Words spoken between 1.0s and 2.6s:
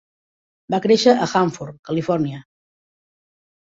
a Hanford, Califòrnia.